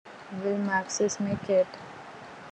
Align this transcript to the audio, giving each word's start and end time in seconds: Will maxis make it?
Will 0.43 0.57
maxis 0.57 1.19
make 1.19 1.47
it? 1.47 1.67